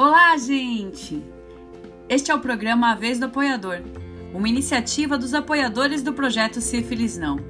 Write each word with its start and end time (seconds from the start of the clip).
Olá, 0.00 0.36
gente! 0.36 1.20
Este 2.08 2.30
é 2.30 2.34
o 2.34 2.38
programa 2.38 2.92
A 2.92 2.94
Vez 2.94 3.18
do 3.18 3.26
Apoiador, 3.26 3.80
uma 4.32 4.48
iniciativa 4.48 5.18
dos 5.18 5.34
apoiadores 5.34 6.04
do 6.04 6.12
projeto 6.12 6.60
Sífilis 6.60 7.18
Não. 7.18 7.40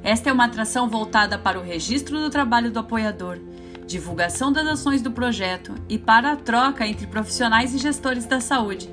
Esta 0.00 0.30
é 0.30 0.32
uma 0.32 0.44
atração 0.44 0.88
voltada 0.88 1.36
para 1.36 1.58
o 1.58 1.62
registro 1.64 2.20
do 2.20 2.30
trabalho 2.30 2.70
do 2.70 2.78
apoiador, 2.78 3.40
divulgação 3.84 4.52
das 4.52 4.64
ações 4.64 5.02
do 5.02 5.10
projeto 5.10 5.74
e 5.88 5.98
para 5.98 6.30
a 6.30 6.36
troca 6.36 6.86
entre 6.86 7.08
profissionais 7.08 7.74
e 7.74 7.78
gestores 7.78 8.26
da 8.26 8.40
saúde. 8.40 8.88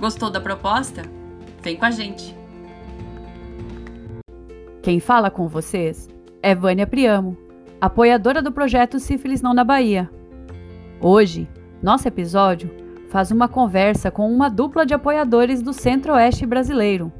Gostou 0.00 0.30
da 0.30 0.40
proposta? 0.40 1.02
Vem 1.60 1.76
com 1.76 1.84
a 1.84 1.90
gente! 1.90 2.34
Quem 4.82 4.98
fala 4.98 5.30
com 5.30 5.46
vocês 5.46 6.08
é 6.42 6.54
Vânia 6.54 6.86
Priamo, 6.86 7.36
apoiadora 7.78 8.40
do 8.40 8.50
projeto 8.50 8.98
Sífilis 8.98 9.42
Não 9.42 9.52
na 9.52 9.62
Bahia. 9.62 10.10
Hoje, 11.02 11.46
nosso 11.82 12.08
episódio 12.08 12.70
faz 13.08 13.30
uma 13.30 13.48
conversa 13.48 14.10
com 14.10 14.30
uma 14.30 14.50
dupla 14.50 14.84
de 14.84 14.94
apoiadores 14.94 15.62
do 15.62 15.72
Centro-Oeste 15.72 16.44
brasileiro. 16.44 17.12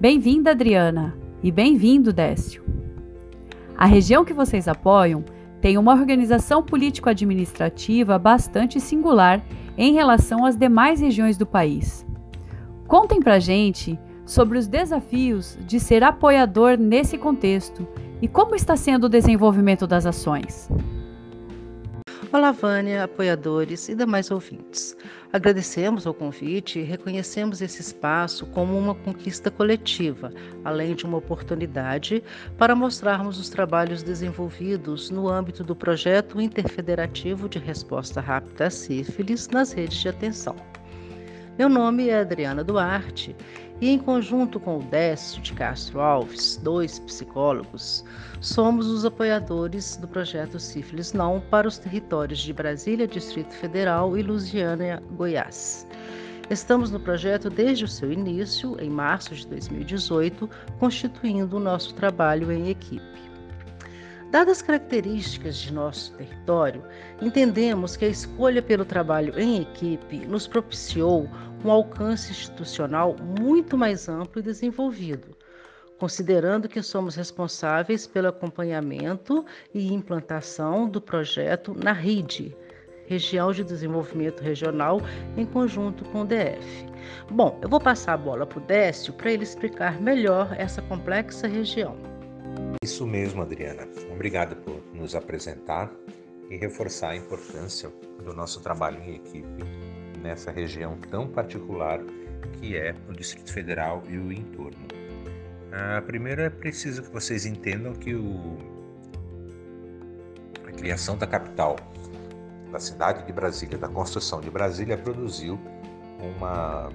Bem-vinda, 0.00 0.50
Adriana, 0.50 1.16
e 1.42 1.52
bem-vindo, 1.52 2.12
Décio. 2.12 2.64
A 3.76 3.86
região 3.86 4.24
que 4.24 4.32
vocês 4.32 4.66
apoiam 4.66 5.24
tem 5.60 5.78
uma 5.78 5.92
organização 5.92 6.62
político-administrativa 6.62 8.18
bastante 8.18 8.80
singular 8.80 9.42
em 9.78 9.92
relação 9.92 10.44
às 10.44 10.56
demais 10.56 11.00
regiões 11.00 11.36
do 11.38 11.46
país. 11.46 12.04
Contem 12.88 13.20
pra 13.20 13.38
gente 13.38 13.98
sobre 14.24 14.58
os 14.58 14.66
desafios 14.66 15.56
de 15.64 15.78
ser 15.78 16.02
apoiador 16.02 16.76
nesse 16.76 17.16
contexto 17.16 17.86
e 18.20 18.26
como 18.26 18.56
está 18.56 18.76
sendo 18.76 19.04
o 19.04 19.08
desenvolvimento 19.08 19.86
das 19.86 20.06
ações. 20.06 20.68
Olá, 22.32 22.50
Vânia, 22.50 23.04
apoiadores 23.04 23.88
e 23.88 23.94
demais 23.94 24.32
ouvintes. 24.32 24.96
Agradecemos 25.32 26.06
o 26.06 26.12
convite 26.12 26.80
e 26.80 26.82
reconhecemos 26.82 27.62
esse 27.62 27.80
espaço 27.80 28.44
como 28.46 28.76
uma 28.76 28.96
conquista 28.96 29.48
coletiva, 29.48 30.32
além 30.64 30.96
de 30.96 31.04
uma 31.04 31.18
oportunidade 31.18 32.24
para 32.58 32.74
mostrarmos 32.74 33.38
os 33.38 33.48
trabalhos 33.48 34.02
desenvolvidos 34.02 35.08
no 35.08 35.28
âmbito 35.28 35.62
do 35.62 35.76
projeto 35.76 36.40
interfederativo 36.40 37.48
de 37.48 37.60
resposta 37.60 38.20
rápida 38.20 38.66
à 38.66 38.70
sífilis 38.70 39.48
nas 39.48 39.72
redes 39.72 39.98
de 39.98 40.08
atenção. 40.08 40.56
Meu 41.56 41.68
nome 41.68 42.08
é 42.08 42.20
Adriana 42.20 42.64
Duarte 42.64 43.36
e, 43.80 43.90
em 43.90 43.98
conjunto 43.98 44.58
com 44.58 44.78
o 44.78 44.82
Décio 44.82 45.42
de 45.42 45.52
Castro 45.52 46.00
Alves, 46.00 46.56
dois 46.62 46.98
psicólogos, 46.98 48.04
somos 48.40 48.86
os 48.86 49.04
apoiadores 49.04 49.96
do 49.96 50.08
projeto 50.08 50.58
Sífilis 50.58 51.12
Não 51.12 51.40
para 51.50 51.68
os 51.68 51.78
territórios 51.78 52.38
de 52.38 52.52
Brasília, 52.52 53.06
Distrito 53.06 53.54
Federal 53.54 54.16
e 54.16 54.22
Lusiana, 54.22 55.02
Goiás. 55.12 55.86
Estamos 56.48 56.90
no 56.90 57.00
projeto 57.00 57.50
desde 57.50 57.84
o 57.84 57.88
seu 57.88 58.12
início, 58.12 58.76
em 58.80 58.88
março 58.88 59.34
de 59.34 59.46
2018, 59.48 60.48
constituindo 60.78 61.56
o 61.56 61.60
nosso 61.60 61.92
trabalho 61.94 62.52
em 62.52 62.70
equipe. 62.70 63.16
Dadas 64.30 64.58
as 64.58 64.62
características 64.62 65.56
de 65.56 65.72
nosso 65.72 66.12
território, 66.12 66.82
entendemos 67.22 67.96
que 67.96 68.04
a 68.04 68.08
escolha 68.08 68.60
pelo 68.60 68.84
trabalho 68.84 69.32
em 69.38 69.62
equipe 69.62 70.26
nos 70.26 70.46
propiciou 70.46 71.28
um 71.64 71.70
alcance 71.70 72.30
institucional 72.30 73.16
muito 73.40 73.76
mais 73.76 74.08
amplo 74.08 74.40
e 74.40 74.42
desenvolvido, 74.42 75.36
considerando 75.98 76.68
que 76.68 76.82
somos 76.82 77.14
responsáveis 77.14 78.06
pelo 78.06 78.28
acompanhamento 78.28 79.44
e 79.74 79.92
implantação 79.92 80.88
do 80.88 81.00
projeto 81.00 81.74
na 81.74 81.92
RIDE, 81.92 82.56
Região 83.06 83.52
de 83.52 83.62
Desenvolvimento 83.62 84.40
Regional, 84.40 85.00
em 85.36 85.46
conjunto 85.46 86.04
com 86.06 86.22
o 86.22 86.26
DF. 86.26 86.86
Bom, 87.30 87.58
eu 87.62 87.68
vou 87.68 87.80
passar 87.80 88.14
a 88.14 88.16
bola 88.16 88.44
para 88.46 88.58
o 88.58 88.62
Décio 88.62 89.12
para 89.12 89.30
ele 89.30 89.44
explicar 89.44 90.00
melhor 90.00 90.54
essa 90.58 90.82
complexa 90.82 91.46
região. 91.46 91.96
Isso 92.82 93.06
mesmo, 93.06 93.42
Adriana. 93.42 93.88
Obrigado 94.12 94.56
por 94.56 94.82
nos 94.92 95.14
apresentar 95.14 95.90
e 96.50 96.56
reforçar 96.56 97.10
a 97.10 97.16
importância 97.16 97.92
do 98.24 98.34
nosso 98.34 98.60
trabalho 98.60 99.00
em 99.02 99.16
equipe 99.16 99.64
nessa 100.26 100.50
região 100.50 100.98
tão 101.10 101.28
particular 101.28 102.00
que 102.60 102.76
é 102.76 102.94
o 103.08 103.12
Distrito 103.12 103.52
Federal 103.52 104.02
e 104.08 104.18
o 104.18 104.32
entorno. 104.32 104.86
Ah, 105.72 106.02
primeiro 106.04 106.42
é 106.42 106.50
preciso 106.50 107.02
que 107.02 107.10
vocês 107.10 107.46
entendam 107.46 107.92
que 107.92 108.14
o, 108.14 108.56
a 110.66 110.72
criação 110.72 111.16
da 111.16 111.26
capital, 111.26 111.76
da 112.72 112.80
cidade 112.80 113.24
de 113.24 113.32
Brasília, 113.32 113.78
da 113.78 113.88
construção 113.88 114.40
de 114.40 114.50
Brasília, 114.50 114.96
produziu 114.96 115.58
uma 116.18 116.90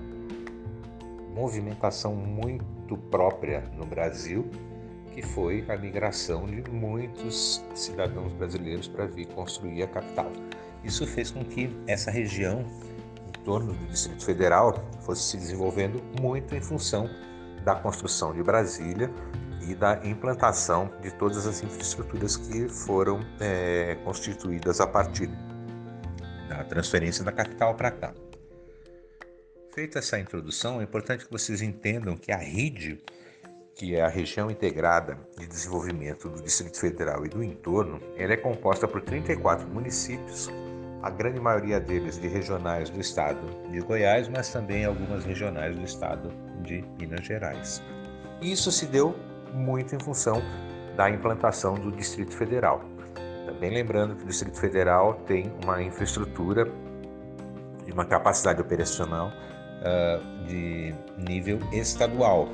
movimentação 1.34 2.16
muito 2.16 2.98
própria 2.98 3.64
no 3.78 3.86
Brasil 3.86 4.50
que 5.14 5.22
foi 5.22 5.64
a 5.68 5.78
migração 5.78 6.46
de 6.46 6.64
muitos 6.72 7.64
cidadãos 7.76 8.32
brasileiros 8.34 8.88
para 8.88 9.06
vir 9.06 9.28
construir 9.28 9.84
a 9.84 9.88
capital. 9.88 10.32
Isso 10.84 11.06
fez 11.06 11.30
com 11.30 11.44
que 11.44 11.70
essa 11.86 12.10
região 12.10 12.66
torno 13.44 13.74
do 13.74 13.86
Distrito 13.88 14.24
Federal 14.24 14.74
fosse 15.02 15.24
se 15.24 15.38
desenvolvendo 15.38 16.02
muito 16.20 16.56
em 16.56 16.62
função 16.62 17.10
da 17.64 17.76
construção 17.76 18.34
de 18.34 18.42
Brasília 18.42 19.10
e 19.62 19.76
da 19.76 20.00
implantação 20.06 20.92
de 21.02 21.12
todas 21.12 21.46
as 21.46 21.62
infraestruturas 21.62 22.36
que 22.36 22.68
foram 22.68 23.20
é, 23.40 23.96
constituídas 24.04 24.82
a 24.82 24.88
partir 24.88 25.30
da 26.50 26.64
transferência 26.64 27.24
da 27.24 27.32
capital 27.32 27.76
para 27.76 27.92
cá. 27.92 28.14
Feita 29.74 30.00
essa 30.00 30.20
introdução, 30.20 30.82
é 30.82 30.84
importante 30.84 31.26
que 31.26 31.32
vocês 31.32 31.62
entendam 31.62 32.18
que 32.18 32.32
a 32.32 32.38
RIDE 32.38 33.02
que 33.82 33.96
é 33.96 34.02
a 34.02 34.08
região 34.08 34.52
integrada 34.52 35.18
de 35.36 35.48
desenvolvimento 35.48 36.30
do 36.30 36.40
Distrito 36.42 36.80
Federal 36.80 37.26
e 37.26 37.30
do 37.30 37.44
entorno, 37.44 38.00
ela 38.16 38.34
é 38.34 38.38
composta 38.38 38.88
por 38.88 39.02
34 39.02 39.68
municípios, 39.68 40.50
a 41.02 41.10
grande 41.10 41.40
maioria 41.40 41.80
deles 41.80 42.20
de 42.20 42.28
regionais 42.28 42.90
do 42.90 43.00
estado 43.00 43.40
de 43.70 43.80
Goiás, 43.80 44.28
mas 44.30 44.52
também 44.52 44.86
algumas 44.86 45.26
regionais 45.26 45.76
do 45.76 45.84
estado 45.84 46.32
de 46.62 46.84
Minas 47.00 47.26
Gerais. 47.26 47.82
Isso 48.42 48.72
se 48.72 48.86
deu 48.86 49.16
muito 49.54 49.96
em 49.96 50.00
função 50.00 50.42
da 50.96 51.10
implantação 51.10 51.76
do 51.76 51.92
Distrito 51.92 52.36
Federal. 52.36 52.82
Também 53.46 53.72
lembrando 53.72 54.16
que 54.16 54.24
o 54.24 54.28
Distrito 54.28 54.60
Federal 54.60 55.16
tem 55.26 55.52
uma 55.64 55.82
infraestrutura 55.82 56.68
e 57.88 57.92
uma 57.92 58.06
capacidade 58.06 58.62
operacional 58.62 59.30
uh, 59.30 60.46
de 60.46 60.94
nível 61.18 61.60
estadual, 61.72 62.48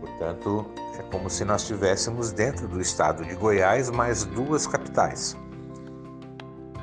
Portanto, 0.00 0.66
é 0.98 1.02
como 1.10 1.28
se 1.28 1.44
nós 1.44 1.66
tivéssemos 1.66 2.32
dentro 2.32 2.66
do 2.66 2.80
estado 2.80 3.24
de 3.24 3.34
Goiás 3.34 3.90
mais 3.90 4.24
duas 4.24 4.66
capitais, 4.66 5.36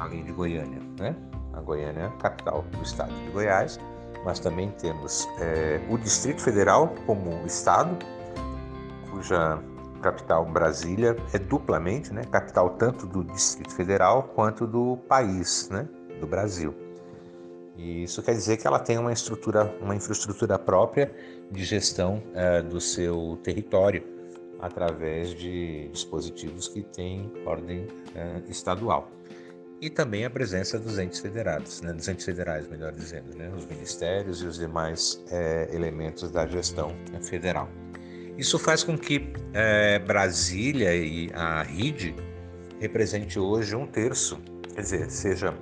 além 0.07 0.23
de 0.23 0.31
Goiânia, 0.31 0.81
né? 0.99 1.15
A 1.53 1.61
Goiânia 1.61 2.01
é 2.01 2.05
a 2.05 2.09
capital 2.11 2.63
do 2.63 2.81
estado 2.81 3.13
de 3.13 3.29
Goiás, 3.31 3.79
mas 4.23 4.39
também 4.39 4.71
temos 4.71 5.27
é, 5.39 5.81
o 5.89 5.97
Distrito 5.97 6.41
Federal 6.41 6.93
como 7.05 7.45
estado, 7.45 7.97
cuja 9.11 9.59
capital 10.01 10.45
Brasília 10.45 11.15
é 11.33 11.39
duplamente, 11.39 12.13
né? 12.13 12.23
Capital 12.31 12.71
tanto 12.71 13.05
do 13.05 13.23
Distrito 13.23 13.73
Federal 13.73 14.23
quanto 14.35 14.65
do 14.65 14.97
país, 15.07 15.69
né? 15.69 15.87
Do 16.19 16.27
Brasil. 16.27 16.73
E 17.75 18.03
isso 18.03 18.23
quer 18.23 18.33
dizer 18.33 18.57
que 18.57 18.65
ela 18.65 18.79
tem 18.79 18.97
uma 18.97 19.11
estrutura, 19.11 19.75
uma 19.81 19.95
infraestrutura 19.95 20.57
própria 20.57 21.13
de 21.51 21.63
gestão 21.63 22.23
é, 22.33 22.61
do 22.61 22.81
seu 22.81 23.39
território 23.43 24.03
através 24.59 25.29
de 25.29 25.87
dispositivos 25.89 26.67
que 26.67 26.81
têm 26.81 27.31
ordem 27.45 27.85
é, 28.15 28.41
estadual. 28.49 29.07
E 29.79 29.89
também 29.89 30.25
a 30.25 30.29
presença 30.29 30.79
dos 30.79 30.97
entes 30.97 31.19
federados, 31.19 31.81
né, 31.81 31.93
dos 31.93 32.07
entes 32.07 32.25
federais, 32.25 32.67
melhor 32.67 32.91
dizendo, 32.93 33.37
né, 33.37 33.51
os 33.55 33.65
ministérios 33.65 34.41
e 34.41 34.45
os 34.45 34.57
demais 34.57 35.23
é, 35.29 35.69
elementos 35.71 36.31
da 36.31 36.47
gestão 36.47 36.95
federal. 37.21 37.69
Isso 38.37 38.57
faz 38.57 38.83
com 38.83 38.97
que 38.97 39.31
é, 39.53 39.99
Brasília 39.99 40.95
e 40.95 41.31
a 41.33 41.61
RIDE 41.61 42.15
represente 42.79 43.39
hoje 43.39 43.75
um 43.75 43.85
terço, 43.85 44.39
quer 44.73 44.81
dizer, 44.81 45.09
seja 45.11 45.53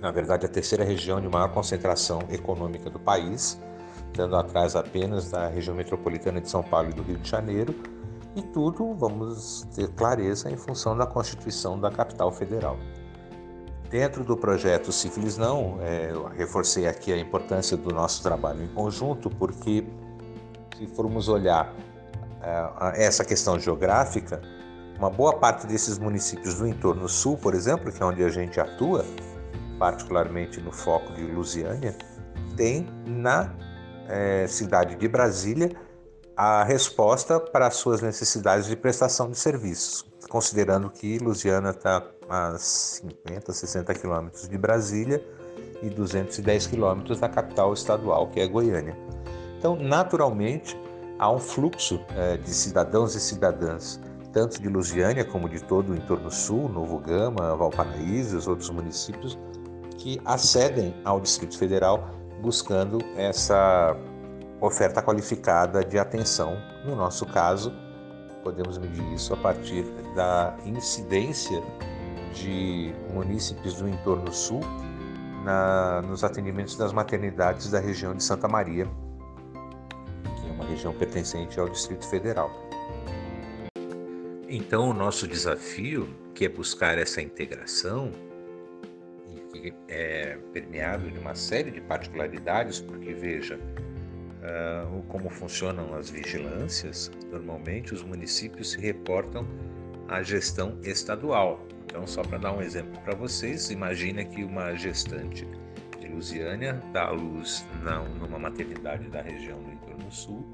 na 0.00 0.10
verdade, 0.10 0.46
a 0.46 0.48
terceira 0.48 0.84
região 0.84 1.20
de 1.20 1.28
maior 1.28 1.52
concentração 1.52 2.20
econômica 2.30 2.88
do 2.88 2.98
país, 2.98 3.60
estando 4.06 4.36
atrás 4.36 4.76
apenas 4.76 5.30
da 5.30 5.48
região 5.48 5.74
metropolitana 5.74 6.40
de 6.40 6.48
São 6.48 6.62
Paulo 6.62 6.90
e 6.90 6.92
do 6.92 7.02
Rio 7.02 7.18
de 7.18 7.28
Janeiro, 7.28 7.74
e 8.36 8.42
tudo, 8.42 8.94
vamos 8.94 9.66
ter 9.74 9.88
clareza, 9.94 10.50
em 10.50 10.56
função 10.56 10.96
da 10.96 11.06
constituição 11.06 11.80
da 11.80 11.90
capital 11.90 12.30
federal. 12.30 12.78
Dentro 13.90 14.22
do 14.22 14.36
projeto 14.36 14.92
Sífilis 14.92 15.38
Não, 15.38 15.78
é, 15.80 16.10
eu 16.10 16.26
reforcei 16.26 16.86
aqui 16.86 17.10
a 17.10 17.16
importância 17.16 17.74
do 17.76 17.90
nosso 17.90 18.22
trabalho 18.22 18.62
em 18.62 18.68
conjunto, 18.68 19.30
porque 19.30 19.86
se 20.76 20.86
formos 20.88 21.28
olhar 21.28 21.74
é, 22.42 23.04
essa 23.04 23.24
questão 23.24 23.58
geográfica, 23.58 24.42
uma 24.98 25.08
boa 25.08 25.38
parte 25.38 25.66
desses 25.66 25.98
municípios 25.98 26.56
do 26.56 26.66
entorno 26.66 27.08
sul, 27.08 27.38
por 27.38 27.54
exemplo, 27.54 27.90
que 27.90 28.02
é 28.02 28.04
onde 28.04 28.22
a 28.22 28.28
gente 28.28 28.60
atua, 28.60 29.06
particularmente 29.78 30.60
no 30.60 30.70
foco 30.70 31.10
de 31.14 31.22
Lusiânia, 31.22 31.96
tem 32.56 32.86
na 33.06 33.54
é, 34.06 34.46
cidade 34.48 34.96
de 34.96 35.08
Brasília 35.08 35.70
a 36.36 36.62
resposta 36.62 37.40
para 37.40 37.68
as 37.68 37.76
suas 37.76 38.02
necessidades 38.02 38.66
de 38.66 38.76
prestação 38.76 39.30
de 39.30 39.38
serviços, 39.38 40.04
considerando 40.28 40.90
que 40.90 41.18
Lusiana 41.18 41.70
está 41.70 42.04
a 42.28 42.56
50, 42.58 43.52
60 43.52 43.94
quilômetros 43.94 44.48
de 44.48 44.58
Brasília 44.58 45.24
e 45.82 45.88
210 45.88 46.66
quilômetros 46.66 47.20
da 47.20 47.28
capital 47.28 47.72
estadual, 47.72 48.28
que 48.28 48.40
é 48.40 48.46
Goiânia. 48.46 48.96
Então, 49.58 49.76
naturalmente, 49.76 50.76
há 51.18 51.30
um 51.30 51.38
fluxo 51.38 52.00
é, 52.16 52.36
de 52.36 52.50
cidadãos 52.50 53.14
e 53.14 53.20
cidadãs, 53.20 54.00
tanto 54.32 54.60
de 54.60 54.68
Lusiânia 54.68 55.24
como 55.24 55.48
de 55.48 55.62
todo 55.62 55.92
o 55.92 55.96
entorno 55.96 56.30
sul, 56.30 56.68
Novo 56.68 56.98
Gama, 56.98 57.56
Valparaíso 57.56 58.36
e 58.36 58.38
os 58.38 58.46
outros 58.46 58.70
municípios, 58.70 59.38
que 59.96 60.20
acedem 60.24 60.94
ao 61.04 61.20
Distrito 61.20 61.58
Federal 61.58 62.08
buscando 62.40 62.98
essa 63.16 63.96
oferta 64.60 65.02
qualificada 65.02 65.84
de 65.84 65.98
atenção. 65.98 66.56
No 66.84 66.94
nosso 66.94 67.26
caso, 67.26 67.72
podemos 68.44 68.78
medir 68.78 69.04
isso 69.12 69.34
a 69.34 69.36
partir 69.36 69.82
da 70.14 70.56
incidência 70.64 71.62
de 72.38 72.94
munícipes 73.12 73.74
do 73.74 73.88
entorno 73.88 74.32
sul 74.32 74.60
na, 75.44 76.02
nos 76.02 76.24
atendimentos 76.24 76.76
das 76.76 76.92
maternidades 76.92 77.70
da 77.70 77.80
região 77.80 78.14
de 78.14 78.22
Santa 78.22 78.48
Maria, 78.48 78.86
que 80.24 80.48
é 80.48 80.52
uma 80.52 80.64
região 80.64 80.92
pertencente 80.92 81.58
ao 81.58 81.68
Distrito 81.68 82.08
Federal. 82.08 82.50
Então, 84.48 84.88
o 84.90 84.94
nosso 84.94 85.26
desafio, 85.26 86.08
que 86.34 86.46
é 86.46 86.48
buscar 86.48 86.96
essa 86.96 87.20
integração, 87.20 88.10
que 89.52 89.74
é 89.88 90.38
permeado 90.52 91.10
de 91.10 91.18
uma 91.18 91.34
série 91.34 91.70
de 91.70 91.80
particularidades, 91.80 92.80
porque 92.80 93.12
veja 93.12 93.56
uh, 93.56 95.02
como 95.08 95.28
funcionam 95.28 95.94
as 95.94 96.08
vigilâncias. 96.08 97.10
Normalmente, 97.30 97.92
os 97.92 98.02
municípios 98.02 98.70
se 98.70 98.80
reportam 98.80 99.46
à 100.08 100.22
gestão 100.22 100.78
estadual. 100.82 101.60
Então, 101.88 102.06
só 102.06 102.22
para 102.22 102.38
dar 102.38 102.52
um 102.52 102.60
exemplo 102.60 103.00
para 103.00 103.14
vocês, 103.14 103.70
imagine 103.70 104.24
que 104.24 104.44
uma 104.44 104.74
gestante 104.74 105.48
de 105.98 106.06
Lusiânia 106.06 106.74
dá 106.92 107.06
à 107.06 107.10
luz 107.10 107.66
na, 107.82 108.00
numa 108.00 108.38
maternidade 108.38 109.08
da 109.08 109.22
região 109.22 109.58
do 109.62 109.72
entorno 109.72 110.12
sul, 110.12 110.46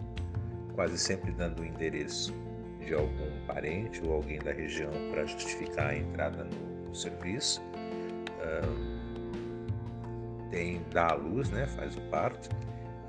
quase 0.74 0.96
sempre 0.96 1.32
dando 1.32 1.60
o 1.60 1.64
endereço 1.64 2.32
de 2.80 2.94
algum 2.94 3.46
parente 3.46 4.00
ou 4.04 4.14
alguém 4.14 4.38
da 4.38 4.52
região 4.52 4.92
para 5.10 5.26
justificar 5.26 5.90
a 5.90 5.96
entrada 5.96 6.44
no, 6.44 6.88
no 6.88 6.94
serviço 6.94 7.62
tem 10.54 10.80
dá 10.92 11.08
à 11.08 11.14
luz, 11.14 11.50
né, 11.50 11.66
faz 11.66 11.96
o 11.96 12.00
parto. 12.02 12.48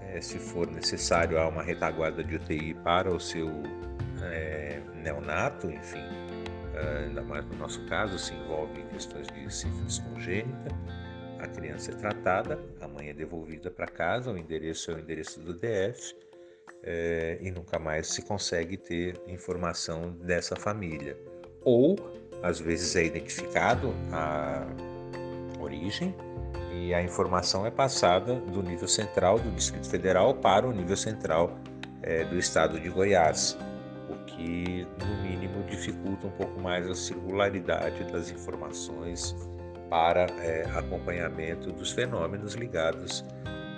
É, 0.02 0.20
se 0.20 0.40
for 0.40 0.68
necessário, 0.68 1.40
há 1.40 1.48
uma 1.48 1.62
retaguarda 1.62 2.24
de 2.24 2.36
UTI 2.36 2.74
para 2.74 3.14
o 3.14 3.20
seu 3.20 3.50
é, 4.24 4.80
neonato, 5.04 5.70
enfim, 5.70 6.04
ainda 7.06 7.22
mais 7.22 7.46
no 7.46 7.56
nosso 7.58 7.86
caso, 7.88 8.18
se 8.18 8.34
envolve 8.34 8.82
questões 8.92 9.28
de 9.28 9.54
sífilis 9.54 10.00
congênita. 10.00 10.70
A 11.40 11.48
criança 11.48 11.92
é 11.92 11.96
tratada, 11.96 12.60
a 12.82 12.88
mãe 12.88 13.10
é 13.10 13.14
devolvida 13.14 13.70
para 13.70 13.88
casa, 13.88 14.32
o 14.32 14.38
endereço 14.38 14.92
é 14.92 14.96
o 14.96 15.00
endereço 15.00 15.40
do 15.40 15.54
DF 15.54 16.16
é, 16.84 17.38
e 17.42 17.52
nunca 17.52 17.80
mais 17.80 18.08
se 18.08 18.22
consegue 18.22 18.78
ter 18.78 19.20
informação 19.28 20.12
dessa 20.12 20.56
família. 20.56 21.18
Ou, 21.64 21.96
às 22.42 22.60
vezes, 22.60 22.96
é 22.96 23.06
identificado 23.06 23.94
a 24.12 24.66
origem 25.60 26.16
e 26.72 26.94
a 26.94 27.02
informação 27.02 27.66
é 27.66 27.72
passada 27.72 28.36
do 28.36 28.62
nível 28.62 28.88
central 28.88 29.40
do 29.40 29.50
Distrito 29.52 29.90
Federal 29.90 30.36
para 30.36 30.68
o 30.68 30.72
nível 30.72 30.96
central 30.96 31.58
é, 32.04 32.24
do 32.26 32.38
estado 32.38 32.80
de 32.80 32.90
Goiás, 32.90 33.58
o 34.10 34.26
que, 34.26 34.86
no 35.00 35.24
mínimo, 35.24 35.45
dificulta 35.66 36.28
um 36.28 36.32
pouco 36.32 36.60
mais 36.62 36.90
a 36.90 36.96
circularidade 36.96 38.04
das 38.12 38.32
informações 38.32 39.36
para 39.90 40.26
é, 40.42 40.66
acompanhamento 40.76 41.72
dos 41.72 41.92
fenômenos 41.92 42.54
ligados 42.56 43.24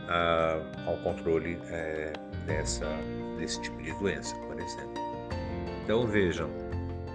a, 0.07 0.57
ao 0.85 0.97
controle 0.97 1.59
é, 1.69 2.13
dessa, 2.45 2.85
desse 3.37 3.61
tipo 3.61 3.81
de 3.81 3.91
doença, 3.93 4.35
por 4.35 4.59
exemplo. 4.59 4.93
Então, 5.83 6.05
vejam, 6.07 6.49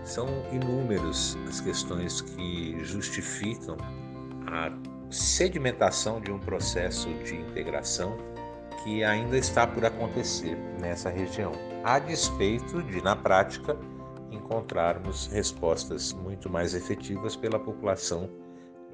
são 0.05 0.29
inúmeras 0.53 1.37
as 1.49 1.61
questões 1.61 2.21
que 2.21 2.77
justificam 2.85 3.77
a 4.47 4.71
sedimentação 5.11 6.21
de 6.21 6.31
um 6.31 6.39
processo 6.39 7.09
de 7.25 7.37
integração 7.37 8.17
que 8.83 9.05
ainda 9.05 9.39
está 9.39 9.67
por 9.67 9.85
acontecer 9.85 10.57
nessa 10.81 11.09
região, 11.09 11.53
a 11.85 11.99
despeito 11.99 12.83
de, 12.83 13.03
na 13.03 13.15
prática, 13.15 13.77
encontrarmos 14.33 15.27
respostas 15.27 16.13
muito 16.13 16.49
mais 16.51 16.75
efetivas 16.75 17.37
pela 17.37 17.59
população 17.59 18.29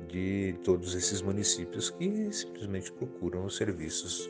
de 0.07 0.55
todos 0.65 0.95
esses 0.95 1.21
municípios 1.23 1.91
que 1.91 2.33
simplesmente 2.33 2.93
procuram 2.93 3.45
os 3.45 3.57
serviços 3.57 4.29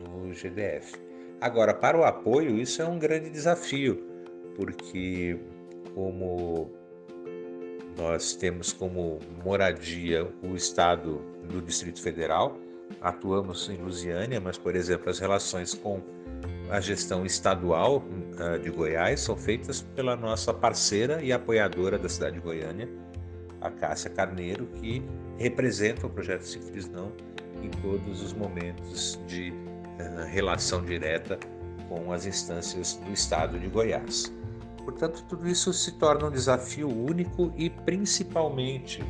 no 0.00 0.32
GDF. 0.32 0.94
Agora, 1.40 1.74
para 1.74 1.98
o 1.98 2.04
apoio, 2.04 2.56
isso 2.56 2.80
é 2.80 2.86
um 2.86 2.98
grande 2.98 3.28
desafio, 3.28 4.02
porque, 4.54 5.38
como 5.94 6.70
nós 7.96 8.34
temos 8.34 8.72
como 8.72 9.18
moradia 9.44 10.26
o 10.42 10.54
estado 10.54 11.20
do 11.48 11.60
Distrito 11.60 12.00
Federal, 12.00 12.56
atuamos 13.00 13.68
em 13.68 13.76
Lusiânia, 13.76 14.40
mas, 14.40 14.56
por 14.56 14.74
exemplo, 14.74 15.10
as 15.10 15.18
relações 15.18 15.74
com 15.74 16.00
a 16.70 16.80
gestão 16.80 17.24
estadual 17.24 17.98
uh, 17.98 18.58
de 18.58 18.70
Goiás 18.70 19.20
são 19.20 19.36
feitas 19.36 19.82
pela 19.94 20.16
nossa 20.16 20.52
parceira 20.52 21.22
e 21.22 21.32
apoiadora 21.32 21.98
da 21.98 22.08
cidade 22.08 22.36
de 22.36 22.40
Goiânia, 22.40 22.88
a 23.60 23.70
Cássia 23.70 24.10
Carneiro, 24.10 24.66
que 24.80 25.02
representa 25.38 26.06
o 26.06 26.10
projeto 26.10 26.42
Simples 26.42 26.88
Não 26.88 27.12
em 27.62 27.70
todos 27.82 28.22
os 28.22 28.32
momentos 28.32 29.18
de 29.26 29.50
uh, 29.50 30.26
relação 30.26 30.84
direta 30.84 31.38
com 31.88 32.12
as 32.12 32.26
instâncias 32.26 32.94
do 32.94 33.12
estado 33.12 33.58
de 33.58 33.68
Goiás. 33.68 34.32
Portanto, 34.84 35.24
tudo 35.28 35.48
isso 35.48 35.72
se 35.72 35.92
torna 35.92 36.26
um 36.26 36.30
desafio 36.30 36.88
único 36.88 37.52
e, 37.56 37.70
principalmente, 37.70 39.02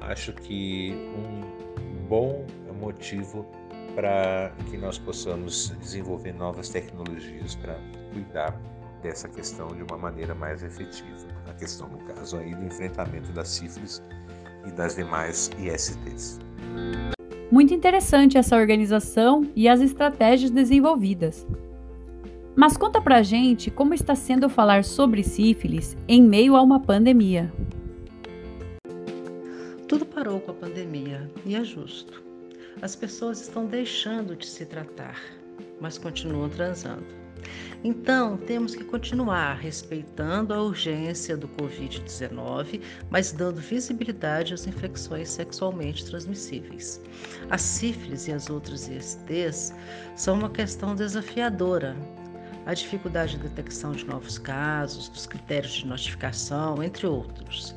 acho 0.00 0.32
que 0.32 0.94
um 1.14 2.06
bom 2.06 2.46
motivo 2.80 3.46
para 3.94 4.52
que 4.70 4.76
nós 4.76 4.98
possamos 4.98 5.74
desenvolver 5.80 6.32
novas 6.32 6.68
tecnologias 6.68 7.54
para 7.56 7.78
cuidar 8.12 8.58
dessa 9.02 9.28
questão 9.28 9.68
de 9.68 9.82
uma 9.82 9.96
maneira 9.96 10.34
mais 10.34 10.62
efetiva. 10.62 11.26
A 11.48 11.54
questão, 11.54 11.88
no 11.88 11.98
caso, 11.98 12.36
aí 12.36 12.54
do 12.54 12.64
enfrentamento 12.64 13.32
da 13.32 13.44
sífilis 13.44 14.02
e 14.66 14.70
das 14.72 14.96
demais 14.96 15.50
ISTs. 15.58 16.38
Muito 17.50 17.74
interessante 17.74 18.38
essa 18.38 18.56
organização 18.56 19.50
e 19.56 19.68
as 19.68 19.80
estratégias 19.80 20.50
desenvolvidas. 20.50 21.46
Mas 22.54 22.76
conta 22.76 23.00
pra 23.00 23.22
gente 23.22 23.70
como 23.70 23.94
está 23.94 24.14
sendo 24.14 24.48
falar 24.48 24.84
sobre 24.84 25.22
sífilis 25.22 25.96
em 26.06 26.22
meio 26.22 26.54
a 26.54 26.62
uma 26.62 26.78
pandemia. 26.78 27.52
Tudo 29.88 30.06
parou 30.06 30.40
com 30.40 30.52
a 30.52 30.54
pandemia 30.54 31.28
e 31.44 31.56
é 31.56 31.64
justo. 31.64 32.29
As 32.82 32.96
pessoas 32.96 33.42
estão 33.42 33.66
deixando 33.66 34.34
de 34.34 34.46
se 34.46 34.64
tratar, 34.64 35.20
mas 35.80 35.98
continuam 35.98 36.48
transando. 36.48 37.04
Então, 37.84 38.38
temos 38.38 38.74
que 38.74 38.84
continuar 38.84 39.54
respeitando 39.54 40.54
a 40.54 40.62
urgência 40.62 41.36
do 41.36 41.46
Covid-19, 41.48 42.80
mas 43.10 43.32
dando 43.32 43.60
visibilidade 43.60 44.54
às 44.54 44.66
infecções 44.66 45.28
sexualmente 45.28 46.06
transmissíveis. 46.06 47.02
A 47.50 47.58
sífilis 47.58 48.28
e 48.28 48.32
as 48.32 48.48
outras 48.48 48.88
ISTs 48.88 49.74
são 50.16 50.38
uma 50.38 50.50
questão 50.50 50.94
desafiadora, 50.94 51.94
a 52.64 52.72
dificuldade 52.72 53.36
de 53.36 53.42
detecção 53.48 53.92
de 53.92 54.06
novos 54.06 54.38
casos, 54.38 55.08
dos 55.08 55.26
critérios 55.26 55.72
de 55.72 55.86
notificação, 55.86 56.82
entre 56.82 57.06
outros. 57.06 57.74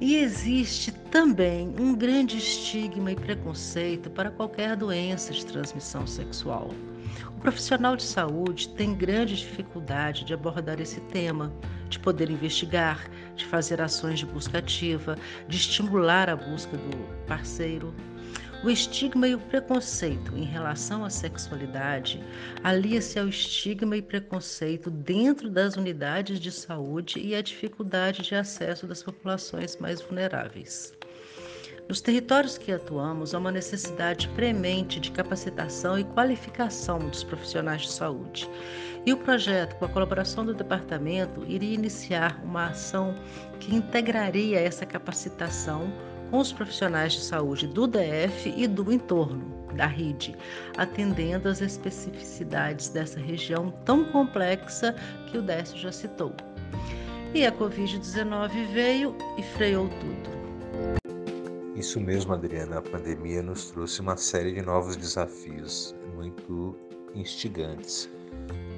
E 0.00 0.14
existe 0.14 0.92
também 0.92 1.74
um 1.76 1.92
grande 1.92 2.38
estigma 2.38 3.10
e 3.10 3.16
preconceito 3.16 4.08
para 4.08 4.30
qualquer 4.30 4.76
doença 4.76 5.32
de 5.32 5.44
transmissão 5.44 6.06
sexual. 6.06 6.70
O 7.36 7.40
profissional 7.40 7.96
de 7.96 8.04
saúde 8.04 8.68
tem 8.70 8.94
grande 8.94 9.36
dificuldade 9.36 10.24
de 10.24 10.32
abordar 10.32 10.80
esse 10.80 11.00
tema, 11.00 11.52
de 11.88 11.98
poder 11.98 12.30
investigar, 12.30 13.10
de 13.34 13.44
fazer 13.44 13.80
ações 13.80 14.20
de 14.20 14.26
busca 14.26 14.58
ativa, 14.58 15.18
de 15.48 15.56
estimular 15.56 16.30
a 16.30 16.36
busca 16.36 16.76
do 16.76 17.26
parceiro. 17.26 17.92
O 18.64 18.68
estigma 18.68 19.28
e 19.28 19.36
o 19.36 19.38
preconceito 19.38 20.36
em 20.36 20.42
relação 20.42 21.04
à 21.04 21.10
sexualidade 21.10 22.20
alia-se 22.64 23.16
ao 23.16 23.28
estigma 23.28 23.96
e 23.96 24.02
preconceito 24.02 24.90
dentro 24.90 25.48
das 25.48 25.76
unidades 25.76 26.40
de 26.40 26.50
saúde 26.50 27.20
e 27.20 27.36
à 27.36 27.40
dificuldade 27.40 28.22
de 28.22 28.34
acesso 28.34 28.84
das 28.84 29.00
populações 29.00 29.76
mais 29.76 30.02
vulneráveis. 30.02 30.92
Nos 31.88 32.00
territórios 32.00 32.58
que 32.58 32.72
atuamos, 32.72 33.32
há 33.32 33.38
uma 33.38 33.52
necessidade 33.52 34.28
premente 34.30 34.98
de 34.98 35.12
capacitação 35.12 35.96
e 35.96 36.02
qualificação 36.04 36.98
dos 36.98 37.22
profissionais 37.22 37.82
de 37.82 37.92
saúde. 37.92 38.50
E 39.06 39.12
o 39.12 39.16
projeto, 39.16 39.76
com 39.76 39.84
a 39.84 39.88
colaboração 39.88 40.44
do 40.44 40.52
departamento, 40.52 41.44
iria 41.46 41.72
iniciar 41.72 42.42
uma 42.44 42.66
ação 42.66 43.14
que 43.60 43.74
integraria 43.74 44.60
essa 44.60 44.84
capacitação 44.84 45.90
com 46.30 46.38
os 46.38 46.52
profissionais 46.52 47.12
de 47.14 47.20
saúde 47.20 47.66
do 47.66 47.86
DF 47.86 48.52
e 48.56 48.66
do 48.66 48.92
entorno, 48.92 49.44
da 49.74 49.86
RID, 49.86 50.36
atendendo 50.76 51.48
às 51.48 51.60
especificidades 51.60 52.88
dessa 52.88 53.20
região 53.20 53.70
tão 53.84 54.04
complexa 54.06 54.94
que 55.30 55.38
o 55.38 55.42
Décio 55.42 55.78
já 55.78 55.92
citou. 55.92 56.32
E 57.34 57.44
a 57.46 57.52
Covid-19 57.52 58.72
veio 58.72 59.14
e 59.36 59.42
freou 59.42 59.88
tudo. 59.88 60.38
Isso 61.76 62.00
mesmo, 62.00 62.32
Adriana. 62.32 62.78
A 62.78 62.82
pandemia 62.82 63.42
nos 63.42 63.70
trouxe 63.70 64.00
uma 64.00 64.16
série 64.16 64.52
de 64.52 64.62
novos 64.62 64.96
desafios 64.96 65.94
muito 66.16 66.76
instigantes. 67.14 68.10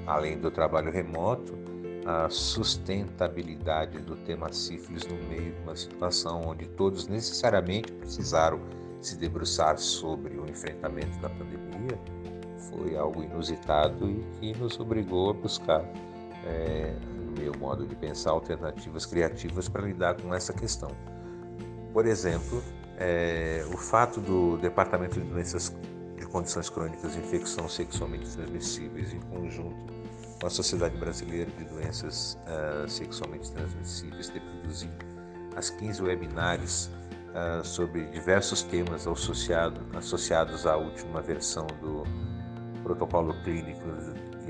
Além 0.05 0.37
do 0.37 0.51
trabalho 0.51 0.91
remoto, 0.91 1.57
a 2.05 2.29
sustentabilidade 2.29 3.99
do 3.99 4.15
tema 4.15 4.51
sífilis 4.51 5.05
no 5.05 5.15
meio 5.27 5.53
de 5.53 5.61
uma 5.61 5.75
situação 5.75 6.41
onde 6.47 6.67
todos 6.69 7.07
necessariamente 7.07 7.91
precisaram 7.91 8.59
se 8.99 9.15
debruçar 9.17 9.77
sobre 9.77 10.37
o 10.37 10.49
enfrentamento 10.49 11.17
da 11.19 11.29
pandemia 11.29 11.99
foi 12.69 12.95
algo 12.95 13.23
inusitado 13.23 14.09
e 14.09 14.23
que 14.39 14.57
nos 14.57 14.79
obrigou 14.79 15.31
a 15.31 15.33
buscar, 15.33 15.83
é, 16.45 16.95
no 17.25 17.41
meu 17.41 17.53
modo 17.59 17.85
de 17.85 17.95
pensar, 17.95 18.31
alternativas 18.31 19.05
criativas 19.05 19.67
para 19.67 19.81
lidar 19.81 20.15
com 20.21 20.33
essa 20.33 20.53
questão. 20.53 20.89
Por 21.91 22.05
exemplo, 22.05 22.63
é, 22.97 23.65
o 23.73 23.77
fato 23.77 24.21
do 24.21 24.57
Departamento 24.57 25.19
de 25.19 25.27
Doenças 25.27 25.75
de 26.15 26.25
Condições 26.27 26.69
Crônicas 26.69 27.15
e 27.15 27.19
Infecção 27.19 27.67
Sexualmente 27.67 28.29
Transmissíveis, 28.29 29.13
em 29.13 29.19
conjunto 29.21 30.00
a 30.43 30.49
Sociedade 30.49 30.97
Brasileira 30.97 31.49
de 31.51 31.65
Doenças 31.65 32.37
uh, 32.47 32.89
Sexualmente 32.89 33.51
Transmissíveis, 33.51 34.29
ter 34.29 34.41
produzido 34.41 35.05
as 35.55 35.69
15 35.69 36.01
webinários 36.01 36.89
uh, 37.29 37.63
sobre 37.63 38.05
diversos 38.05 38.63
temas 38.63 39.07
associado, 39.07 39.81
associados 39.95 40.65
à 40.65 40.75
última 40.77 41.21
versão 41.21 41.67
do 41.81 42.03
Protocolo 42.83 43.33
Clínico 43.43 43.81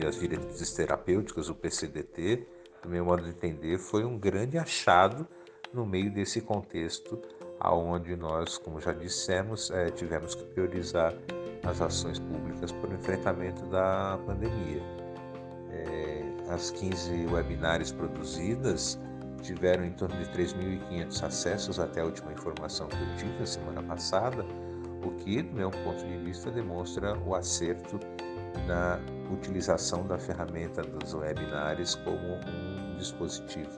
e 0.01 0.05
as 0.05 0.19
Diretrizes 0.19 0.71
Terapêuticas, 0.71 1.49
o 1.49 1.55
PCDT, 1.55 2.47
do 2.81 2.89
meu 2.89 3.05
modo 3.05 3.23
de 3.23 3.29
entender, 3.29 3.77
foi 3.77 4.05
um 4.05 4.17
grande 4.17 4.57
achado 4.57 5.27
no 5.73 5.85
meio 5.85 6.11
desse 6.11 6.41
contexto 6.41 7.19
aonde 7.59 8.15
nós, 8.15 8.57
como 8.57 8.81
já 8.81 8.91
dissemos, 8.91 9.69
é, 9.69 9.91
tivemos 9.91 10.33
que 10.33 10.43
priorizar 10.45 11.13
as 11.63 11.79
ações 11.79 12.17
públicas 12.17 12.71
para 12.71 12.89
o 12.89 12.93
enfrentamento 12.95 13.65
da 13.67 14.17
pandemia. 14.25 15.00
As 16.51 16.69
15 16.71 17.27
webinários 17.27 17.93
produzidas 17.93 18.99
tiveram 19.41 19.85
em 19.85 19.91
torno 19.91 20.17
de 20.17 20.29
3.500 20.31 21.23
acessos 21.23 21.79
até 21.79 22.01
a 22.01 22.05
última 22.05 22.33
informação 22.33 22.89
que 22.89 22.97
eu 22.97 23.15
tive 23.15 23.41
a 23.41 23.45
semana 23.45 23.81
passada, 23.81 24.45
o 25.01 25.11
que, 25.11 25.41
do 25.41 25.55
meu 25.55 25.71
ponto 25.71 26.05
de 26.05 26.17
vista, 26.17 26.51
demonstra 26.51 27.17
o 27.19 27.33
acerto 27.33 27.97
na 28.67 28.99
utilização 29.33 30.05
da 30.05 30.19
ferramenta 30.19 30.81
dos 30.81 31.13
webinários 31.13 31.95
como 31.95 32.17
um 32.17 32.97
dispositivo 32.97 33.71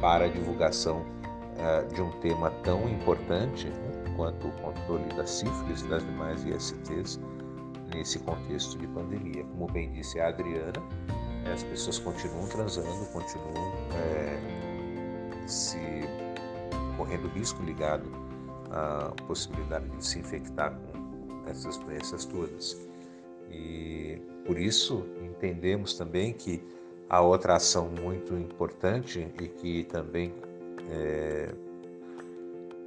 para 0.00 0.24
a 0.24 0.28
divulgação 0.28 1.02
uh, 1.02 1.94
de 1.94 2.00
um 2.00 2.10
tema 2.20 2.50
tão 2.64 2.88
importante 2.88 3.68
né, 3.68 4.14
quanto 4.16 4.48
o 4.48 4.52
controle 4.52 5.08
da 5.14 5.26
sífilis 5.26 5.82
e 5.82 5.88
das 5.88 6.02
demais 6.02 6.42
ISTs 6.44 7.20
nesse 7.94 8.18
contexto 8.20 8.78
de 8.78 8.86
pandemia. 8.88 9.44
Como 9.44 9.66
bem 9.66 9.92
disse 9.92 10.18
a 10.18 10.28
Adriana, 10.28 10.82
as 11.52 11.62
pessoas 11.62 11.98
continuam 11.98 12.46
transando, 12.46 13.06
continuam 13.12 13.72
é, 13.94 15.46
se 15.46 15.78
correndo 16.96 17.28
risco 17.28 17.62
ligado 17.62 18.10
à 18.70 19.12
possibilidade 19.26 19.88
de 19.88 20.06
se 20.06 20.18
infectar 20.18 20.74
com 20.74 21.48
essas 21.48 21.76
doenças 21.78 22.24
todas. 22.24 22.76
E 23.50 24.20
por 24.44 24.58
isso 24.58 25.06
entendemos 25.22 25.94
também 25.94 26.32
que 26.32 26.62
a 27.08 27.20
outra 27.20 27.56
ação 27.56 27.88
muito 27.88 28.34
importante 28.34 29.32
e 29.40 29.48
que 29.48 29.84
também 29.84 30.34
é, 30.90 31.54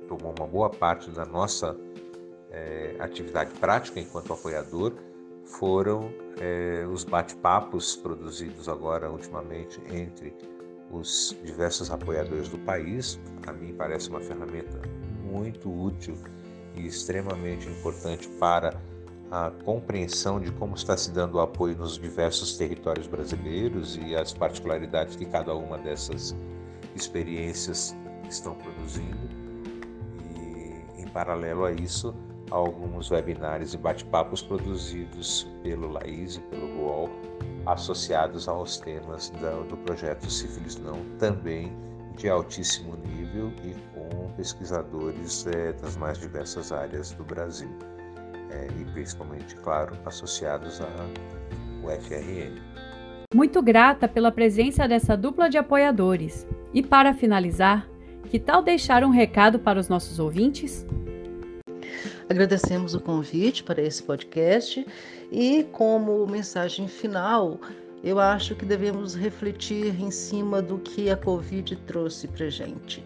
tomou 0.07 0.33
uma 0.37 0.47
boa 0.47 0.69
parte 0.69 1.09
da 1.11 1.25
nossa 1.25 1.75
é, 2.51 2.95
atividade 2.99 3.51
prática 3.59 3.99
enquanto 3.99 4.33
apoiador 4.33 4.93
foram 5.49 6.11
é, 6.39 6.85
os 6.91 7.03
bate-papos 7.03 7.95
produzidos 7.95 8.69
agora 8.69 9.11
ultimamente 9.11 9.81
entre 9.91 10.33
os 10.91 11.35
diversos 11.43 11.89
apoiadores 11.91 12.49
do 12.49 12.57
país. 12.59 13.19
A 13.45 13.51
mim 13.51 13.73
parece 13.73 14.09
uma 14.09 14.21
ferramenta 14.21 14.79
muito 15.23 15.69
útil 15.69 16.15
e 16.75 16.85
extremamente 16.85 17.67
importante 17.67 18.27
para 18.39 18.79
a 19.31 19.51
compreensão 19.63 20.39
de 20.39 20.51
como 20.53 20.75
está 20.75 20.97
se 20.97 21.11
dando 21.11 21.35
o 21.35 21.39
apoio 21.39 21.77
nos 21.77 21.99
diversos 21.99 22.57
territórios 22.57 23.05
brasileiros 23.05 23.97
e 23.97 24.15
as 24.15 24.33
particularidades 24.33 25.15
que 25.15 25.25
cada 25.25 25.53
uma 25.55 25.77
dessas 25.77 26.35
experiências 26.95 27.95
estão 28.27 28.55
produzindo 28.55 29.29
e, 30.35 31.01
em 31.01 31.07
paralelo 31.09 31.65
a 31.65 31.71
isso, 31.71 32.15
alguns 32.51 33.11
webinários 33.11 33.73
e 33.73 33.77
bate-papos 33.77 34.41
produzidos 34.41 35.47
pelo 35.63 35.91
Laís 35.91 36.37
e 36.37 36.41
pelo 36.41 36.67
UOL 36.81 37.09
associados 37.65 38.47
aos 38.47 38.77
temas 38.77 39.31
do 39.69 39.77
projeto 39.77 40.29
Sífilis 40.29 40.77
Não, 40.77 40.99
também 41.17 41.71
de 42.17 42.29
altíssimo 42.29 42.97
nível 42.97 43.51
e 43.63 43.73
com 43.93 44.31
pesquisadores 44.33 45.45
é, 45.47 45.73
das 45.73 45.95
mais 45.95 46.17
diversas 46.17 46.71
áreas 46.71 47.11
do 47.11 47.23
Brasil 47.23 47.69
é, 48.51 48.67
e 48.79 48.85
principalmente, 48.91 49.55
claro, 49.57 49.95
associados 50.05 50.81
à 50.81 50.87
UFRN. 51.83 52.59
Muito 53.33 53.61
grata 53.61 54.07
pela 54.07 54.31
presença 54.31 54.87
dessa 54.87 55.15
dupla 55.15 55.49
de 55.49 55.57
apoiadores. 55.57 56.47
E 56.73 56.81
para 56.81 57.13
finalizar, 57.13 57.87
que 58.29 58.39
tal 58.39 58.61
deixar 58.61 59.03
um 59.03 59.11
recado 59.11 59.59
para 59.59 59.79
os 59.79 59.87
nossos 59.87 60.19
ouvintes? 60.19 60.85
Agradecemos 62.29 62.93
o 62.93 62.99
convite 62.99 63.63
para 63.63 63.81
esse 63.81 64.03
podcast 64.03 64.85
e, 65.31 65.63
como 65.71 66.27
mensagem 66.27 66.87
final, 66.87 67.59
eu 68.03 68.19
acho 68.19 68.53
que 68.55 68.65
devemos 68.65 69.15
refletir 69.15 69.99
em 69.99 70.11
cima 70.11 70.61
do 70.61 70.77
que 70.77 71.09
a 71.09 71.17
Covid 71.17 71.75
trouxe 71.87 72.27
para 72.27 72.47
gente. 72.47 73.03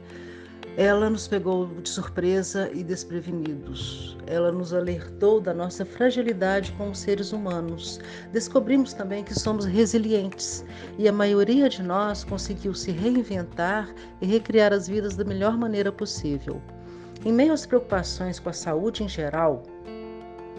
Ela 0.76 1.10
nos 1.10 1.26
pegou 1.26 1.68
de 1.68 1.88
surpresa 1.88 2.70
e 2.74 2.84
desprevenidos. 2.84 4.18
Ela 4.28 4.52
nos 4.52 4.74
alertou 4.74 5.40
da 5.40 5.54
nossa 5.54 5.86
fragilidade 5.86 6.74
como 6.74 6.94
seres 6.94 7.32
humanos. 7.32 8.02
Descobrimos 8.34 8.92
também 8.92 9.24
que 9.24 9.40
somos 9.40 9.64
resilientes 9.64 10.66
e 11.00 11.08
a 11.08 11.14
maioria 11.14 11.70
de 11.70 11.82
nós 11.82 12.26
conseguiu 12.26 12.74
se 12.74 12.92
reinventar 12.92 13.88
e 14.20 14.26
recriar 14.26 14.74
as 14.74 14.90
vidas 14.90 15.16
da 15.16 15.24
melhor 15.24 15.58
maneira 15.58 15.94
possível. 15.94 16.62
Em 17.26 17.32
meio 17.32 17.54
às 17.54 17.66
preocupações 17.66 18.38
com 18.38 18.50
a 18.50 18.54
saúde 18.54 19.02
em 19.02 19.08
geral, 19.08 19.64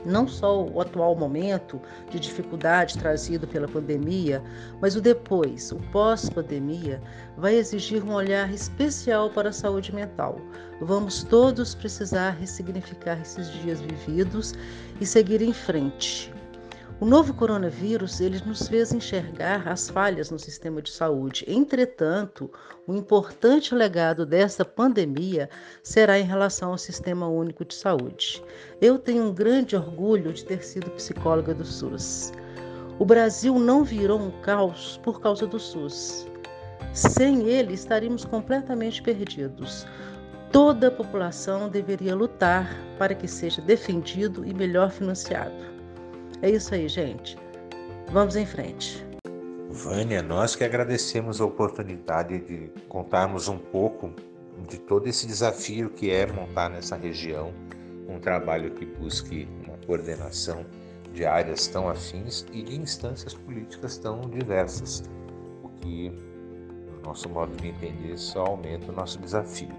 não 0.04 0.26
só 0.28 0.64
o 0.64 0.80
atual 0.80 1.14
momento 1.14 1.80
de 2.10 2.18
dificuldade 2.18 2.98
trazido 2.98 3.46
pela 3.46 3.68
pandemia, 3.68 4.42
mas 4.80 4.96
o 4.96 5.00
depois, 5.00 5.72
o 5.72 5.76
pós-pandemia, 5.92 7.02
vai 7.36 7.54
exigir 7.54 8.02
um 8.04 8.12
olhar 8.12 8.52
especial 8.52 9.30
para 9.30 9.50
a 9.50 9.52
saúde 9.52 9.94
mental. 9.94 10.38
Vamos 10.80 11.22
todos 11.22 11.74
precisar 11.74 12.30
ressignificar 12.30 13.20
esses 13.20 13.50
dias 13.50 13.80
vividos 13.80 14.54
e 15.00 15.06
seguir 15.06 15.42
em 15.42 15.52
frente. 15.52 16.32
O 17.04 17.06
novo 17.06 17.34
coronavírus 17.34 18.18
ele 18.18 18.40
nos 18.46 18.66
fez 18.66 18.90
enxergar 18.90 19.68
as 19.68 19.90
falhas 19.90 20.30
no 20.30 20.38
sistema 20.38 20.80
de 20.80 20.90
saúde. 20.90 21.44
Entretanto, 21.46 22.50
o 22.86 22.94
importante 22.94 23.74
legado 23.74 24.24
dessa 24.24 24.64
pandemia 24.64 25.50
será 25.82 26.18
em 26.18 26.24
relação 26.24 26.70
ao 26.70 26.78
Sistema 26.78 27.28
Único 27.28 27.62
de 27.62 27.74
Saúde. 27.74 28.42
Eu 28.80 28.98
tenho 28.98 29.24
um 29.24 29.34
grande 29.34 29.76
orgulho 29.76 30.32
de 30.32 30.46
ter 30.46 30.64
sido 30.64 30.90
psicóloga 30.92 31.52
do 31.52 31.62
SUS. 31.62 32.32
O 32.98 33.04
Brasil 33.04 33.58
não 33.58 33.84
virou 33.84 34.18
um 34.18 34.30
caos 34.40 34.98
por 35.02 35.20
causa 35.20 35.46
do 35.46 35.60
SUS. 35.60 36.26
Sem 36.94 37.46
ele, 37.50 37.74
estaríamos 37.74 38.24
completamente 38.24 39.02
perdidos. 39.02 39.86
Toda 40.50 40.88
a 40.88 40.90
população 40.90 41.68
deveria 41.68 42.14
lutar 42.14 42.74
para 42.98 43.14
que 43.14 43.28
seja 43.28 43.60
defendido 43.60 44.42
e 44.42 44.54
melhor 44.54 44.90
financiado. 44.90 45.73
É 46.44 46.50
isso 46.50 46.74
aí, 46.74 46.86
gente. 46.90 47.38
Vamos 48.12 48.36
em 48.36 48.44
frente. 48.44 49.02
Vânia, 49.70 50.20
nós 50.20 50.54
que 50.54 50.62
agradecemos 50.62 51.40
a 51.40 51.46
oportunidade 51.46 52.38
de 52.38 52.70
contarmos 52.86 53.48
um 53.48 53.56
pouco 53.56 54.12
de 54.68 54.76
todo 54.76 55.06
esse 55.06 55.26
desafio 55.26 55.88
que 55.88 56.10
é 56.10 56.26
montar 56.26 56.68
nessa 56.68 56.96
região 56.96 57.50
um 58.06 58.20
trabalho 58.20 58.72
que 58.72 58.84
busque 58.84 59.48
uma 59.64 59.78
coordenação 59.86 60.66
de 61.14 61.24
áreas 61.24 61.66
tão 61.66 61.88
afins 61.88 62.44
e 62.52 62.62
de 62.62 62.78
instâncias 62.78 63.32
políticas 63.32 63.96
tão 63.96 64.20
diversas, 64.20 65.02
o 65.62 65.70
que, 65.70 66.10
no 66.10 67.00
nosso 67.02 67.26
modo 67.26 67.56
de 67.56 67.68
entender, 67.68 68.18
só 68.18 68.44
aumenta 68.44 68.92
o 68.92 68.94
nosso 68.94 69.18
desafio. 69.18 69.72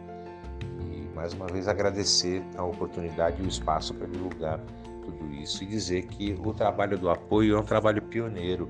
E 0.81 1.15
mais 1.15 1.31
uma 1.31 1.45
vez 1.45 1.67
agradecer 1.67 2.41
a 2.57 2.63
oportunidade 2.63 3.39
e 3.39 3.45
o 3.45 3.49
espaço 3.49 3.93
para 3.93 4.07
divulgar 4.07 4.59
tudo 5.05 5.33
isso 5.33 5.63
e 5.63 5.67
dizer 5.67 6.07
que 6.07 6.33
o 6.43 6.53
trabalho 6.53 6.97
do 6.97 7.09
apoio 7.09 7.55
é 7.55 7.59
um 7.59 7.63
trabalho 7.63 8.01
pioneiro, 8.01 8.69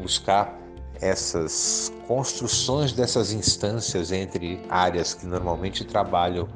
buscar 0.00 0.58
essas 1.00 1.92
construções 2.06 2.92
dessas 2.92 3.32
instâncias 3.32 4.10
entre 4.10 4.60
áreas 4.68 5.14
que 5.14 5.26
normalmente 5.26 5.84
trabalham 5.84 6.48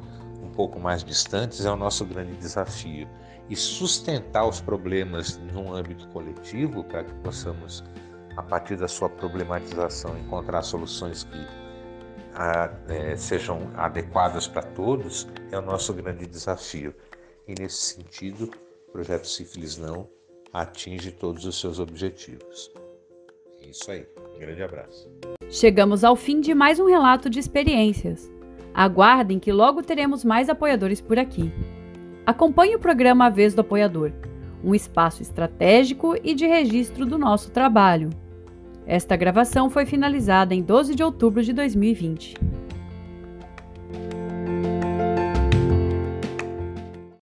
um 0.42 0.50
pouco 0.50 0.80
mais 0.80 1.04
distantes 1.04 1.64
é 1.64 1.70
o 1.70 1.76
nosso 1.76 2.04
grande 2.04 2.34
desafio. 2.36 3.08
E 3.48 3.56
sustentar 3.56 4.46
os 4.46 4.60
problemas 4.60 5.38
num 5.52 5.74
âmbito 5.74 6.08
coletivo 6.08 6.82
para 6.84 7.04
que 7.04 7.12
possamos, 7.16 7.84
a 8.36 8.42
partir 8.42 8.76
da 8.76 8.88
sua 8.88 9.08
problematização, 9.08 10.16
encontrar 10.18 10.62
soluções 10.62 11.24
que 11.24 11.46
a, 12.34 12.70
é, 12.88 13.16
sejam 13.16 13.70
adequadas 13.76 14.48
para 14.48 14.62
todos 14.62 15.28
é 15.50 15.58
o 15.58 15.62
nosso 15.62 15.92
grande 15.92 16.26
desafio. 16.26 16.94
E 17.46 17.54
nesse 17.60 17.94
sentido, 17.94 18.50
projeto 18.92 19.26
Sífilis 19.26 19.78
Não 19.78 20.06
atinge 20.52 21.10
todos 21.10 21.46
os 21.46 21.58
seus 21.58 21.78
objetivos. 21.78 22.70
É 23.62 23.70
isso 23.70 23.90
aí. 23.90 24.06
Um 24.36 24.38
grande 24.38 24.62
abraço. 24.62 25.10
Chegamos 25.48 26.04
ao 26.04 26.14
fim 26.14 26.40
de 26.40 26.54
mais 26.54 26.78
um 26.78 26.84
relato 26.84 27.30
de 27.30 27.38
experiências. 27.38 28.30
Aguardem 28.74 29.38
que 29.38 29.50
logo 29.50 29.82
teremos 29.82 30.24
mais 30.24 30.50
apoiadores 30.50 31.00
por 31.00 31.18
aqui. 31.18 31.50
Acompanhe 32.26 32.76
o 32.76 32.78
programa 32.78 33.26
A 33.26 33.30
Vez 33.30 33.54
do 33.54 33.62
Apoiador, 33.62 34.12
um 34.62 34.74
espaço 34.74 35.22
estratégico 35.22 36.14
e 36.22 36.34
de 36.34 36.46
registro 36.46 37.06
do 37.06 37.18
nosso 37.18 37.50
trabalho. 37.50 38.10
Esta 38.86 39.16
gravação 39.16 39.70
foi 39.70 39.86
finalizada 39.86 40.54
em 40.54 40.62
12 40.62 40.94
de 40.94 41.02
outubro 41.02 41.42
de 41.42 41.52
2020. 41.52 42.34